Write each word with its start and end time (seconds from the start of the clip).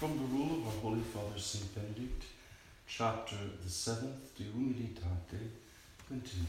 From 0.00 0.16
the 0.16 0.34
rule 0.34 0.62
of 0.62 0.66
our 0.66 0.80
Holy 0.80 1.02
Father 1.02 1.38
Saint 1.38 1.74
Benedict, 1.74 2.24
chapter 2.86 3.36
the 3.62 3.68
seventh, 3.68 4.34
De 4.34 4.44
Humilitate, 4.44 5.50
continued. 6.08 6.46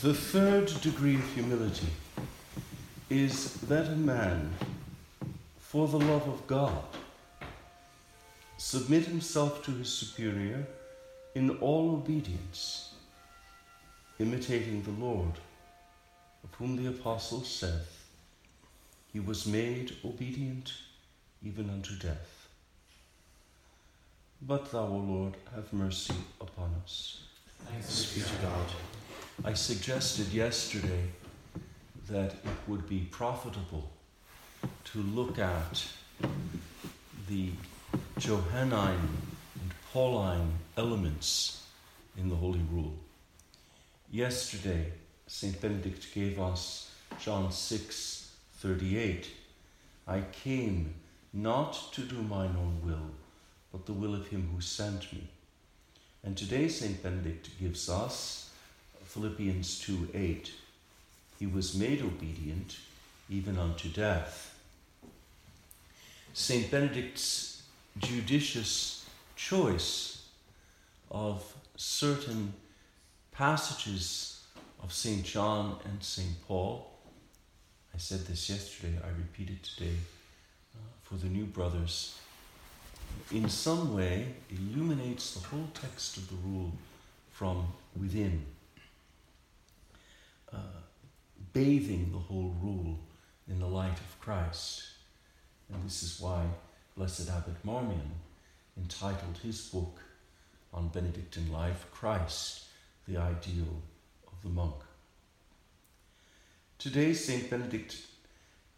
The 0.00 0.14
third 0.14 0.72
degree 0.80 1.16
of 1.16 1.34
humility 1.34 1.88
is 3.10 3.56
that 3.60 3.88
a 3.88 3.96
man, 3.96 4.54
for 5.58 5.86
the 5.86 6.00
love 6.00 6.26
of 6.26 6.46
God, 6.46 6.82
submit 8.56 9.04
himself 9.04 9.62
to 9.64 9.70
his 9.72 9.92
superior 9.92 10.66
in 11.34 11.50
all 11.58 11.90
obedience, 11.90 12.94
imitating 14.18 14.82
the 14.82 15.04
Lord 15.04 15.32
of 16.44 16.54
whom 16.54 16.76
the 16.76 16.88
apostle 16.88 17.42
saith, 17.42 18.06
He 19.12 19.20
was 19.20 19.46
made 19.46 19.96
obedient 20.04 20.72
even 21.44 21.70
unto 21.70 21.96
death. 21.96 22.48
But 24.40 24.70
thou, 24.70 24.86
O 24.86 24.96
Lord, 24.96 25.34
have 25.54 25.72
mercy 25.72 26.14
upon 26.40 26.74
us. 26.84 27.22
Thanks 27.66 28.14
be 28.14 28.20
to 28.20 28.42
God. 28.42 28.66
I 29.44 29.54
suggested 29.54 30.28
yesterday 30.28 31.04
that 32.08 32.32
it 32.32 32.68
would 32.68 32.88
be 32.88 33.08
profitable 33.10 33.90
to 34.84 34.98
look 34.98 35.38
at 35.38 35.86
the 37.28 37.50
Johannine 38.18 39.08
and 39.60 39.72
Pauline 39.92 40.52
elements 40.76 41.66
in 42.16 42.28
the 42.28 42.36
Holy 42.36 42.62
Rule. 42.70 42.94
Yesterday, 44.10 44.92
St. 45.28 45.60
Benedict 45.60 46.12
gave 46.14 46.40
us 46.40 46.90
John 47.20 47.52
6 47.52 48.30
38. 48.54 49.28
I 50.06 50.22
came 50.32 50.94
not 51.34 51.92
to 51.92 52.00
do 52.00 52.22
mine 52.22 52.56
own 52.58 52.80
will, 52.82 53.10
but 53.70 53.84
the 53.84 53.92
will 53.92 54.14
of 54.14 54.28
him 54.28 54.48
who 54.52 54.62
sent 54.62 55.12
me. 55.12 55.28
And 56.24 56.34
today, 56.34 56.66
St. 56.68 57.02
Benedict 57.02 57.50
gives 57.60 57.90
us 57.90 58.50
Philippians 59.04 59.78
2 59.80 60.08
8. 60.14 60.50
He 61.38 61.46
was 61.46 61.76
made 61.76 62.00
obedient 62.00 62.78
even 63.28 63.58
unto 63.58 63.90
death. 63.90 64.58
St. 66.32 66.70
Benedict's 66.70 67.62
judicious 67.98 69.06
choice 69.36 70.26
of 71.10 71.54
certain 71.76 72.54
passages 73.30 74.37
of 74.82 74.92
St. 74.92 75.24
John 75.24 75.76
and 75.84 76.02
St. 76.02 76.46
Paul. 76.46 76.90
I 77.94 77.98
said 77.98 78.20
this 78.26 78.48
yesterday, 78.48 78.98
I 79.04 79.08
repeat 79.08 79.50
it 79.50 79.62
today 79.62 79.96
uh, 80.74 80.78
for 81.02 81.14
the 81.14 81.26
new 81.26 81.44
brothers. 81.44 82.18
In 83.32 83.48
some 83.48 83.94
way, 83.94 84.34
illuminates 84.50 85.34
the 85.34 85.46
whole 85.48 85.68
text 85.74 86.16
of 86.16 86.28
the 86.28 86.36
rule 86.36 86.72
from 87.32 87.66
within, 87.98 88.44
uh, 90.52 90.80
bathing 91.52 92.10
the 92.12 92.18
whole 92.18 92.54
rule 92.62 92.98
in 93.48 93.58
the 93.58 93.66
light 93.66 93.98
of 93.98 94.20
Christ. 94.20 94.82
And 95.72 95.84
this 95.84 96.02
is 96.02 96.20
why 96.20 96.44
Blessed 96.96 97.28
Abbot 97.28 97.64
Marmion 97.64 98.10
entitled 98.76 99.38
his 99.42 99.60
book 99.68 100.00
on 100.72 100.88
Benedictine 100.88 101.50
life, 101.52 101.86
Christ, 101.92 102.64
the 103.06 103.16
Ideal 103.16 103.82
the 104.42 104.48
monk. 104.48 104.74
Today, 106.78 107.12
St. 107.12 107.50
Benedict 107.50 107.96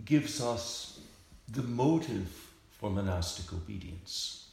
gives 0.05 0.41
us 0.41 1.01
the 1.49 1.63
motive 1.63 2.29
for 2.71 2.91
monastic 2.91 3.53
obedience. 3.53 4.49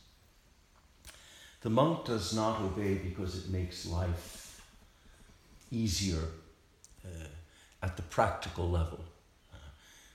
The 1.62 1.70
monk 1.70 2.06
does 2.06 2.36
not 2.36 2.62
obey 2.62 2.96
because 2.96 3.38
it 3.38 3.50
makes 3.50 3.86
life 3.86 4.62
easier 5.72 6.24
uh, 7.06 7.28
at 7.82 7.96
the 7.96 8.04
practical 8.04 8.70
level. 8.70 9.00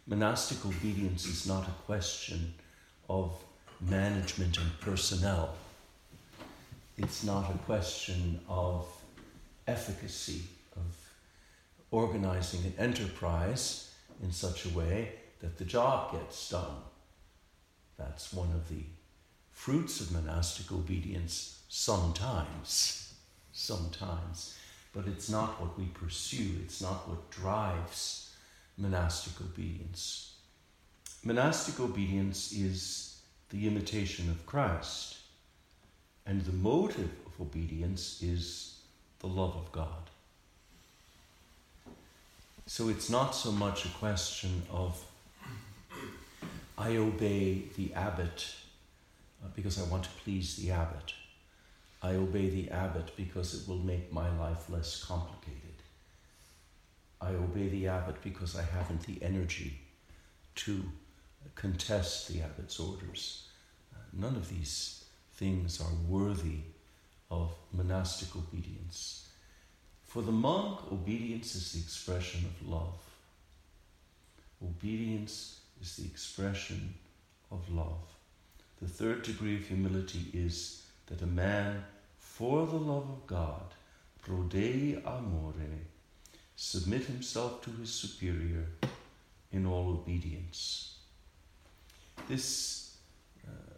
Monastic 0.06 0.64
obedience 0.66 1.26
is 1.26 1.46
not 1.46 1.66
a 1.66 1.82
question 1.86 2.54
of 3.08 3.32
management 3.80 4.58
and 4.58 4.80
personnel. 4.80 5.54
It's 6.98 7.24
not 7.24 7.50
a 7.50 7.58
question 7.58 8.40
of 8.48 8.86
efficacy 9.66 10.42
organizing 11.90 12.64
an 12.64 12.74
enterprise 12.78 13.92
in 14.22 14.32
such 14.32 14.64
a 14.64 14.70
way 14.70 15.12
that 15.40 15.58
the 15.58 15.64
job 15.64 16.12
gets 16.12 16.48
done. 16.48 16.76
That's 17.98 18.32
one 18.32 18.50
of 18.52 18.68
the 18.68 18.84
fruits 19.50 20.00
of 20.00 20.12
monastic 20.12 20.72
obedience 20.72 21.62
sometimes. 21.68 23.14
Sometimes. 23.52 24.56
But 24.94 25.06
it's 25.06 25.28
not 25.28 25.60
what 25.60 25.78
we 25.78 25.86
pursue, 25.86 26.56
it's 26.62 26.80
not 26.80 27.08
what 27.08 27.30
drives 27.30 28.34
monastic 28.76 29.40
obedience. 29.40 30.34
Monastic 31.24 31.78
obedience 31.80 32.52
is 32.52 33.20
the 33.50 33.66
imitation 33.66 34.30
of 34.30 34.46
Christ, 34.46 35.18
and 36.26 36.42
the 36.42 36.52
motive 36.52 37.10
of 37.26 37.40
obedience 37.40 38.22
is 38.22 38.80
the 39.20 39.26
love 39.26 39.54
of 39.54 39.70
God. 39.72 40.10
So 42.66 42.88
it's 42.88 43.10
not 43.10 43.34
so 43.34 43.50
much 43.50 43.84
a 43.84 43.88
question 43.88 44.62
of 44.70 45.04
I 46.78 46.96
obey 46.96 47.64
the 47.76 47.92
abbot 47.94 48.46
uh, 49.42 49.48
because 49.54 49.80
I 49.80 49.84
want 49.84 50.04
to 50.04 50.10
please 50.24 50.56
the 50.56 50.70
abbot. 50.70 51.12
I 52.02 52.14
obey 52.14 52.48
the 52.48 52.70
abbot 52.70 53.12
because 53.16 53.54
it 53.54 53.68
will 53.68 53.78
make 53.78 54.12
my 54.12 54.36
life 54.38 54.70
less 54.70 55.04
complicated. 55.04 55.58
I 57.20 57.30
obey 57.30 57.68
the 57.68 57.88
abbot 57.88 58.16
because 58.22 58.56
I 58.56 58.62
haven't 58.62 59.02
the 59.06 59.22
energy 59.22 59.78
to 60.56 60.82
contest 61.54 62.28
the 62.28 62.42
abbot's 62.42 62.80
orders. 62.80 63.48
Uh, 63.94 63.98
none 64.12 64.34
of 64.34 64.48
these 64.48 65.04
things 65.34 65.80
are 65.80 65.94
worthy 66.08 66.60
of 67.30 67.54
monastic 67.72 68.34
obedience. 68.36 69.28
For 70.12 70.20
the 70.20 70.30
monk, 70.30 70.92
obedience 70.92 71.54
is 71.54 71.72
the 71.72 71.78
expression 71.78 72.44
of 72.44 72.68
love. 72.68 72.98
Obedience 74.62 75.60
is 75.80 75.96
the 75.96 76.04
expression 76.04 76.92
of 77.50 77.66
love. 77.72 78.04
The 78.82 78.88
third 78.88 79.22
degree 79.22 79.56
of 79.56 79.62
humility 79.62 80.26
is 80.34 80.82
that 81.06 81.22
a 81.22 81.26
man, 81.26 81.82
for 82.18 82.66
the 82.66 82.76
love 82.76 83.08
of 83.08 83.26
God, 83.26 83.64
pro 84.20 84.42
Dei 84.42 85.00
amore, 85.02 85.54
submit 86.56 87.04
himself 87.04 87.62
to 87.62 87.70
his 87.70 87.88
superior 87.88 88.66
in 89.50 89.64
all 89.64 89.92
obedience. 89.92 90.98
This 92.28 92.98
uh, 93.48 93.76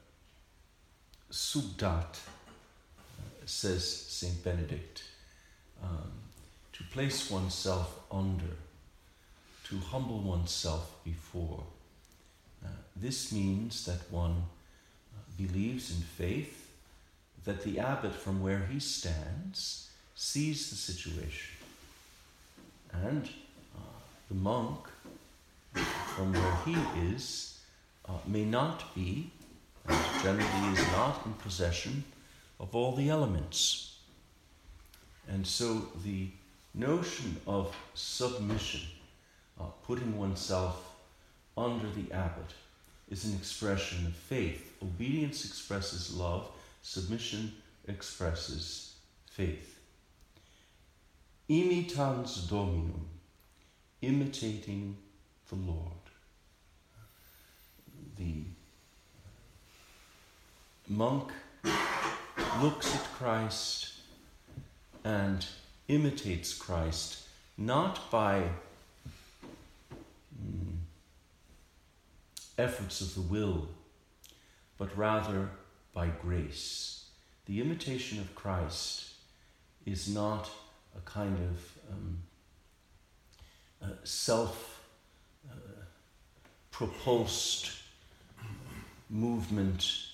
subdat, 1.30 2.18
uh, 2.18 3.46
says 3.46 3.88
Saint 3.88 4.42
Benedict, 4.42 5.04
um, 5.80 6.23
to 6.74 6.84
place 6.84 7.30
oneself 7.30 8.00
under, 8.10 8.56
to 9.68 9.78
humble 9.78 10.20
oneself 10.20 10.92
before. 11.04 11.62
Uh, 12.64 12.68
this 12.96 13.32
means 13.32 13.84
that 13.86 14.10
one 14.10 14.44
uh, 15.14 15.20
believes 15.36 15.90
in 15.90 16.02
faith 16.02 16.70
that 17.44 17.62
the 17.62 17.78
abbot 17.78 18.14
from 18.14 18.42
where 18.42 18.66
he 18.70 18.80
stands 18.80 19.90
sees 20.14 20.70
the 20.70 20.76
situation. 20.76 21.54
And 22.92 23.28
uh, 23.76 23.80
the 24.28 24.34
monk 24.34 24.78
from 26.16 26.32
where 26.32 26.56
he 26.64 26.76
is 27.12 27.60
uh, 28.08 28.12
may 28.26 28.44
not 28.44 28.94
be, 28.94 29.30
and 29.86 29.98
generally 30.22 30.72
is 30.72 30.86
not 30.92 31.24
in 31.26 31.32
possession 31.34 32.04
of 32.58 32.74
all 32.74 32.94
the 32.96 33.08
elements. 33.10 33.98
And 35.28 35.46
so 35.46 35.88
the 36.04 36.28
notion 36.74 37.36
of 37.46 37.74
submission, 37.94 38.80
uh, 39.60 39.64
putting 39.86 40.18
oneself 40.18 40.94
under 41.56 41.86
the 41.90 42.12
abbot, 42.12 42.52
is 43.10 43.24
an 43.24 43.34
expression 43.34 44.06
of 44.06 44.14
faith. 44.14 44.76
Obedience 44.82 45.44
expresses 45.44 46.14
love, 46.14 46.48
submission 46.82 47.52
expresses 47.86 48.94
faith. 49.30 49.78
Imitans 51.48 52.48
Dominum, 52.48 53.06
imitating 54.00 54.96
the 55.48 55.56
Lord. 55.56 55.92
The 58.16 58.44
monk 60.88 61.30
looks 62.60 62.94
at 62.94 63.02
Christ 63.18 63.92
and 65.04 65.46
imitates 65.88 66.54
Christ 66.54 67.28
not 67.56 68.10
by 68.10 68.48
efforts 72.58 73.00
of 73.00 73.14
the 73.14 73.20
will, 73.20 73.68
but 74.78 74.96
rather 74.96 75.50
by 75.92 76.08
grace. 76.08 77.06
The 77.46 77.60
imitation 77.60 78.18
of 78.18 78.34
Christ 78.34 79.12
is 79.84 80.08
not 80.08 80.50
a 80.96 81.00
kind 81.00 81.36
of 81.36 81.92
um, 81.92 82.18
uh, 83.82 83.86
self 84.04 84.82
uh, 85.50 85.54
movement, 89.10 90.06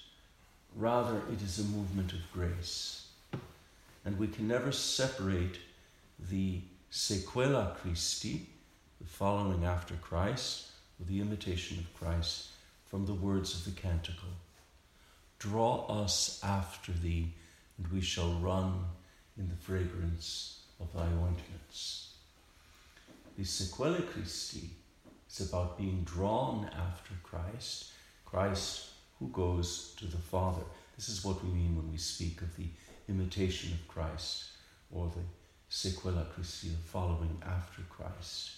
rather, 0.74 1.22
it 1.32 1.42
is 1.42 1.58
a 1.58 1.64
movement 1.64 2.12
of 2.12 2.20
grace. 2.32 3.06
And 4.10 4.18
we 4.18 4.26
can 4.26 4.48
never 4.48 4.72
separate 4.72 5.58
the 6.18 6.62
sequela 6.90 7.76
Christi, 7.76 8.44
the 9.00 9.06
following 9.06 9.64
after 9.64 9.94
Christ, 9.94 10.66
or 10.98 11.06
the 11.06 11.20
imitation 11.20 11.78
of 11.78 11.94
Christ, 11.94 12.48
from 12.86 13.06
the 13.06 13.14
words 13.14 13.54
of 13.54 13.64
the 13.72 13.80
canticle. 13.80 14.30
Draw 15.38 15.86
us 15.86 16.40
after 16.42 16.90
thee, 16.90 17.32
and 17.78 17.86
we 17.92 18.00
shall 18.00 18.32
run 18.40 18.84
in 19.38 19.48
the 19.48 19.54
fragrance 19.54 20.62
of 20.80 20.92
thy 20.92 21.06
ointments. 21.06 22.14
The 23.38 23.44
sequela 23.44 24.04
Christi 24.10 24.70
is 25.30 25.48
about 25.48 25.78
being 25.78 26.02
drawn 26.02 26.68
after 26.76 27.12
Christ, 27.22 27.92
Christ 28.24 28.86
who 29.20 29.28
goes 29.28 29.94
to 29.98 30.06
the 30.06 30.16
Father. 30.16 30.64
This 30.96 31.08
is 31.08 31.24
what 31.24 31.44
we 31.44 31.50
mean 31.50 31.76
when 31.76 31.92
we 31.92 31.96
speak 31.96 32.42
of 32.42 32.56
the 32.56 32.66
imitation 33.10 33.72
of 33.72 33.88
Christ 33.88 34.44
or 34.90 35.10
the 35.14 35.22
sequela 35.70 36.28
Christi, 36.32 36.68
the 36.68 36.76
following 36.76 37.42
after 37.46 37.82
Christ. 37.82 38.50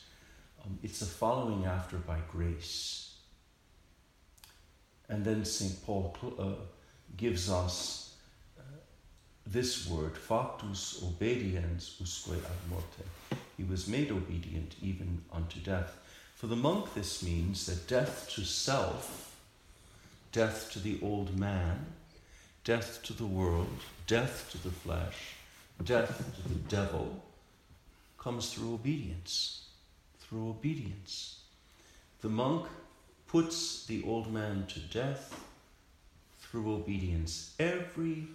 Um, 0.64 0.78
it's 0.82 1.02
a 1.02 1.06
following 1.06 1.64
after 1.64 1.96
by 1.96 2.18
grace. 2.30 3.14
And 5.08 5.24
then 5.24 5.44
St. 5.44 5.84
Paul 5.84 6.16
uh, 6.38 6.64
gives 7.16 7.50
us 7.50 8.14
uh, 8.58 8.62
this 9.46 9.88
word, 9.88 10.16
factus 10.16 11.02
obediens 11.02 12.00
usque 12.00 12.32
ad 12.32 12.70
morte. 12.70 13.04
He 13.56 13.64
was 13.64 13.88
made 13.88 14.10
obedient 14.10 14.76
even 14.80 15.22
unto 15.32 15.60
death. 15.60 15.98
For 16.34 16.46
the 16.46 16.56
monk, 16.56 16.94
this 16.94 17.22
means 17.22 17.66
that 17.66 17.86
death 17.86 18.30
to 18.34 18.44
self, 18.44 19.36
death 20.32 20.70
to 20.72 20.78
the 20.78 20.98
old 21.02 21.38
man, 21.38 21.86
death 22.64 23.02
to 23.02 23.12
the 23.12 23.26
world, 23.26 23.80
death 24.06 24.48
to 24.52 24.58
the 24.58 24.70
flesh, 24.70 25.34
death 25.84 26.32
to 26.36 26.48
the 26.48 26.60
devil, 26.68 27.22
comes 28.18 28.52
through 28.52 28.74
obedience. 28.74 29.64
Through 30.20 30.50
obedience. 30.50 31.40
The 32.20 32.28
monk 32.28 32.66
puts 33.26 33.84
the 33.86 34.02
old 34.04 34.32
man 34.32 34.66
to 34.68 34.78
death 34.78 35.34
through 36.40 36.72
obedience. 36.74 37.54
Every 37.58 38.28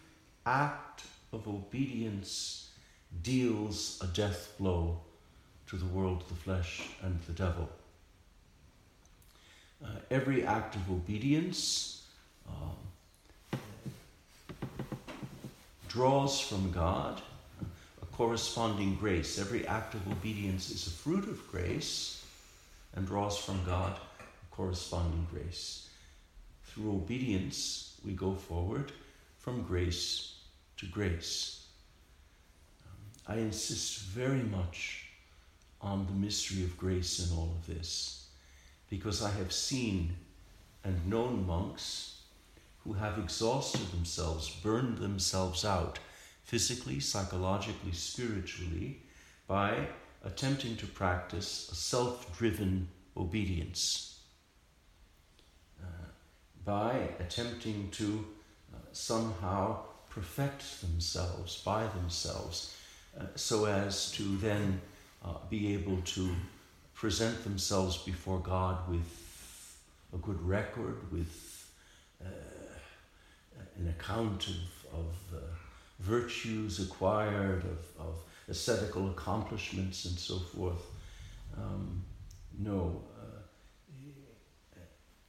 act 0.45 1.03
of 1.31 1.47
obedience 1.47 2.69
deals 3.23 3.99
a 4.03 4.07
death 4.07 4.53
blow 4.59 4.99
to 5.67 5.77
the 5.77 5.85
world, 5.85 6.23
the 6.27 6.35
flesh, 6.35 6.89
and 7.01 7.19
the 7.27 7.33
devil. 7.33 7.69
Uh, 9.83 9.89
every 10.09 10.45
act 10.45 10.75
of 10.75 10.89
obedience 10.89 12.03
um, 12.47 12.75
draws 15.97 16.39
from 16.39 16.71
God 16.71 17.19
a 18.03 18.05
corresponding 18.05 18.93
grace. 18.97 19.39
Every 19.39 19.65
act 19.65 19.95
of 19.95 20.07
obedience 20.07 20.69
is 20.69 20.85
a 20.85 20.91
fruit 20.91 21.27
of 21.27 21.51
grace 21.51 22.23
and 22.93 23.07
draws 23.07 23.35
from 23.35 23.65
God 23.65 23.97
a 24.19 24.55
corresponding 24.55 25.25
grace. 25.33 25.89
Through 26.65 26.91
obedience, 26.91 27.99
we 28.05 28.13
go 28.13 28.35
forward 28.35 28.91
from 29.39 29.63
grace 29.63 30.35
to 30.77 30.85
grace. 30.85 31.65
Um, 32.85 33.35
I 33.35 33.39
insist 33.39 34.01
very 34.01 34.43
much 34.43 35.07
on 35.81 36.05
the 36.05 36.13
mystery 36.13 36.63
of 36.63 36.77
grace 36.77 37.27
in 37.27 37.35
all 37.35 37.55
of 37.57 37.65
this 37.65 38.27
because 38.87 39.23
I 39.23 39.31
have 39.31 39.51
seen 39.51 40.15
and 40.83 41.07
known 41.07 41.47
monks 41.47 42.16
who 42.87 42.93
have 42.93 43.19
exhausted 43.19 43.85
themselves, 43.91 44.49
burned 44.63 44.99
themselves 44.99 45.65
out 45.65 45.99
physically, 46.43 47.01
psychologically, 47.01 47.91
spiritually 47.91 49.01
by 49.45 49.85
attempting 50.23 50.77
to 50.77 50.87
practice 50.87 51.69
a 51.69 51.75
self 51.75 52.37
driven 52.37 52.87
obedience, 53.17 54.21
uh, 55.83 56.07
by 56.63 57.09
attempting 57.19 57.89
to 57.91 58.25
uh, 58.73 58.77
somehow 58.93 59.77
perfect 60.09 60.81
themselves 60.81 61.61
by 61.63 61.85
themselves 61.87 62.75
uh, 63.19 63.25
so 63.35 63.65
as 63.65 64.11
to 64.11 64.23
then 64.37 64.79
uh, 65.25 65.33
be 65.49 65.73
able 65.73 65.97
to 66.05 66.33
present 66.93 67.43
themselves 67.43 67.97
before 67.97 68.39
God 68.39 68.89
with 68.89 69.77
a 70.13 70.17
good 70.17 70.41
record, 70.41 71.11
with 71.11 71.69
uh, 72.23 72.27
an 73.77 73.89
account 73.89 74.47
of, 74.47 74.99
of 74.99 75.15
uh, 75.35 75.39
virtues 75.99 76.79
acquired, 76.79 77.63
of, 77.63 78.07
of 78.07 78.15
ascetical 78.49 79.09
accomplishments, 79.09 80.05
and 80.05 80.17
so 80.17 80.39
forth. 80.39 80.85
Um, 81.55 82.03
no. 82.57 83.03
Uh, 83.19 83.41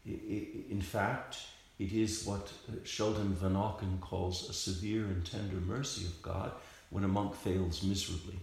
in 0.07 0.81
fact, 0.81 1.39
it 1.79 1.93
is 1.93 2.25
what 2.25 2.51
Sheldon 2.85 3.37
Vanauken 3.41 4.01
calls 4.01 4.49
a 4.49 4.53
severe 4.53 5.05
and 5.05 5.25
tender 5.25 5.57
mercy 5.57 6.07
of 6.07 6.21
God 6.23 6.53
when 6.91 7.05
a 7.05 7.09
monk 7.09 7.35
fails 7.35 7.83
miserably. 7.83 8.39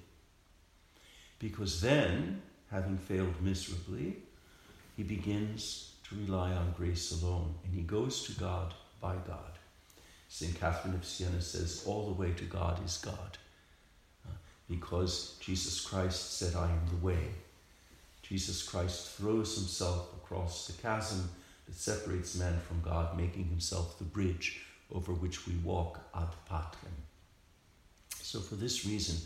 Because 1.39 1.81
then, 1.81 2.41
having 2.71 2.97
failed 2.97 3.41
miserably, 3.41 4.17
he 4.95 5.03
begins 5.03 5.95
to 6.07 6.15
rely 6.15 6.51
on 6.51 6.73
grace 6.77 7.11
alone 7.11 7.55
and 7.63 7.73
he 7.73 7.81
goes 7.81 8.23
to 8.23 8.39
God 8.39 8.73
by 9.01 9.15
God. 9.27 9.54
St. 10.27 10.59
Catherine 10.59 10.95
of 10.95 11.05
Siena 11.05 11.41
says, 11.41 11.83
All 11.85 12.07
the 12.07 12.21
way 12.21 12.31
to 12.33 12.43
God 12.43 12.83
is 12.85 12.97
God. 12.97 13.37
Uh, 14.27 14.33
because 14.69 15.37
Jesus 15.39 15.81
Christ 15.81 16.37
said, 16.37 16.55
I 16.55 16.65
am 16.65 16.81
the 16.89 17.05
way. 17.05 17.29
Jesus 18.21 18.63
Christ 18.63 19.11
throws 19.11 19.55
himself 19.55 20.13
across 20.17 20.67
the 20.67 20.81
chasm 20.81 21.29
that 21.67 21.75
separates 21.75 22.35
man 22.35 22.59
from 22.67 22.81
God, 22.81 23.17
making 23.17 23.45
himself 23.45 23.97
the 23.97 24.03
bridge 24.03 24.61
over 24.91 25.13
which 25.13 25.47
we 25.47 25.53
walk 25.63 25.99
ad 26.15 26.29
patrem. 26.49 26.93
So, 28.21 28.39
for 28.39 28.55
this 28.55 28.85
reason, 28.85 29.17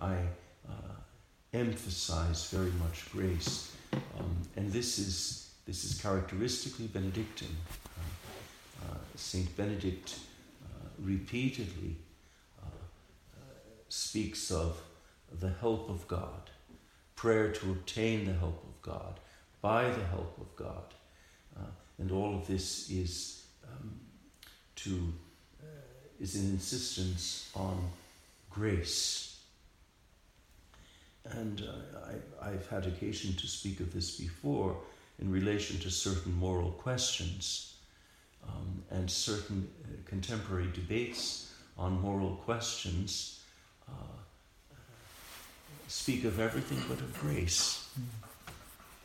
I 0.00 0.16
uh, 0.68 0.94
emphasize 1.54 2.50
very 2.50 2.72
much 2.82 3.10
grace. 3.12 3.74
Um, 4.18 4.36
and 4.56 4.72
this 4.72 4.98
is, 4.98 5.50
this 5.66 5.84
is 5.84 6.00
characteristically 6.00 6.86
Benedictine. 6.86 7.56
Uh, 7.96 8.84
uh, 8.90 8.96
Saint 9.14 9.56
Benedict 9.56 10.16
repeatedly 11.02 11.96
uh, 12.62 12.66
uh, 12.66 13.40
speaks 13.88 14.50
of 14.50 14.80
the 15.40 15.50
help 15.60 15.88
of 15.88 16.06
God, 16.08 16.50
prayer 17.16 17.52
to 17.52 17.70
obtain 17.70 18.24
the 18.24 18.32
help 18.32 18.62
of 18.64 18.82
God, 18.82 19.20
by 19.60 19.84
the 19.84 20.04
help 20.04 20.36
of 20.40 20.54
God. 20.56 20.94
and 21.98 22.10
all 22.10 22.34
of 22.34 22.46
this 22.46 22.90
is 22.90 23.44
um, 23.64 23.92
to 24.74 25.12
is 26.20 26.34
an 26.36 26.50
insistence 26.50 27.50
on 27.54 27.90
grace 28.50 29.32
and 31.24 31.62
uh, 31.62 32.44
I, 32.44 32.50
have 32.50 32.68
had 32.68 32.86
occasion 32.86 33.34
to 33.34 33.46
speak 33.46 33.80
of 33.80 33.92
this 33.92 34.16
before 34.16 34.76
in 35.20 35.30
relation 35.30 35.78
to 35.80 35.90
certain 35.90 36.34
moral 36.34 36.72
questions 36.72 37.74
um, 38.46 38.82
and 38.90 39.10
certain 39.10 39.68
uh, 39.84 39.88
contemporary 40.04 40.68
debates 40.74 41.52
on 41.78 42.00
moral 42.00 42.36
questions 42.36 43.42
uh, 43.88 43.92
speak 45.88 46.24
of 46.24 46.40
everything 46.40 46.82
but 46.88 47.00
of 47.00 47.18
grace. 47.20 47.88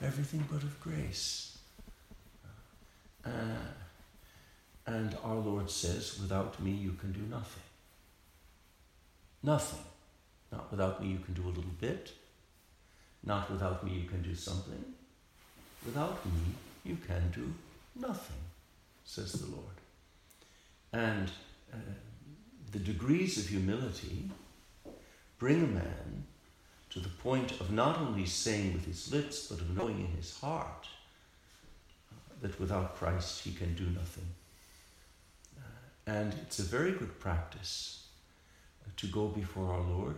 Everything 0.02 0.48
but 0.52 0.64
of 0.64 0.80
grace. 0.80 1.58
Uh, 3.26 3.30
and 4.86 5.18
our 5.24 5.36
Lord 5.36 5.70
says, 5.70 6.18
without 6.20 6.62
me 6.62 6.72
you 6.72 6.94
can 6.94 7.12
do 7.12 7.22
nothing. 7.30 7.64
Nothing. 9.44 9.84
Not 10.52 10.72
without 10.72 11.02
me 11.02 11.10
you 11.10 11.20
can 11.20 11.34
do 11.34 11.44
a 11.44 11.50
little 11.50 11.76
bit. 11.82 12.14
Not 13.24 13.52
without 13.52 13.84
me 13.84 13.92
you 13.92 14.08
can 14.08 14.22
do 14.22 14.34
something. 14.34 14.94
Without 15.86 16.26
me 16.26 16.56
you 16.86 16.98
can 17.06 17.32
do 17.32 17.54
nothing, 18.00 18.38
says 19.08 19.32
the 19.32 19.50
Lord. 19.50 19.64
And 20.92 21.32
uh, 21.74 21.78
the 22.72 22.80
degrees 22.80 23.38
of 23.38 23.48
humility 23.48 24.30
bring 25.40 25.64
a 25.64 25.68
man 25.68 26.26
to 26.90 27.00
the 27.00 27.10
point 27.10 27.52
of 27.62 27.72
not 27.72 27.98
only 28.00 28.26
saying 28.26 28.74
with 28.74 28.86
his 28.86 29.12
lips, 29.12 29.48
but 29.48 29.62
of 29.62 29.76
knowing 29.76 30.00
in 30.00 30.08
his 30.08 30.38
heart 30.38 30.88
that 32.42 32.60
without 32.60 32.96
Christ 32.98 33.44
he 33.44 33.54
can 33.54 33.74
do 33.76 33.86
nothing. 33.86 34.28
Uh, 35.58 36.12
and 36.12 36.34
it's 36.42 36.60
a 36.60 36.64
very 36.64 36.92
good 36.92 37.18
practice 37.20 38.08
uh, 38.86 38.92
to 38.98 39.08
go 39.08 39.28
before 39.28 39.72
our 39.72 39.82
Lord 39.82 40.18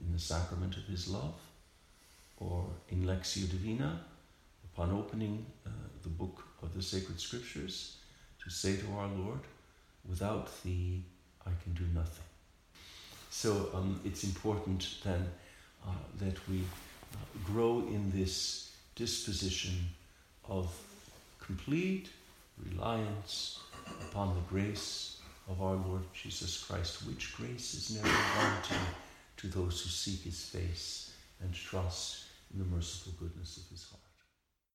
in 0.00 0.12
the 0.12 0.18
sacrament 0.18 0.76
of 0.76 0.84
his 0.84 1.08
love 1.08 1.40
or 2.38 2.66
in 2.90 3.04
Lectio 3.04 3.48
Divina 3.48 4.00
upon 4.76 4.90
opening 4.92 5.46
uh, 5.66 5.70
the 6.02 6.08
book 6.10 6.44
of 6.62 6.74
the 6.74 6.82
sacred 6.82 7.18
scriptures 7.18 7.96
to 8.42 8.50
say 8.50 8.76
to 8.76 8.86
our 8.98 9.08
Lord, 9.08 9.40
without 10.06 10.50
thee 10.62 11.02
I 11.46 11.50
can 11.62 11.72
do 11.72 11.84
nothing. 11.94 12.24
So 13.30 13.70
um, 13.72 13.98
it's 14.04 14.24
important 14.24 14.98
then 15.02 15.26
uh, 15.86 15.92
that 16.20 16.36
we 16.48 16.58
uh, 16.60 17.16
grow 17.46 17.78
in 17.88 18.12
this 18.14 18.72
disposition 18.94 19.88
of 20.46 20.70
complete 21.40 22.10
reliance 22.70 23.60
upon 24.02 24.34
the 24.34 24.42
grace 24.42 25.20
of 25.48 25.62
our 25.62 25.76
Lord 25.76 26.02
Jesus 26.12 26.62
Christ, 26.62 27.06
which 27.06 27.34
grace 27.34 27.72
is 27.72 27.96
never 27.96 28.14
wanting 28.38 28.86
to 29.38 29.46
those 29.46 29.80
who 29.80 29.88
seek 29.88 30.24
his 30.24 30.44
face 30.44 31.14
and 31.40 31.54
trust 31.54 32.24
in 32.52 32.58
the 32.58 32.66
merciful 32.66 33.14
goodness 33.18 33.56
of 33.56 33.70
his 33.70 33.84
heart. 33.84 34.05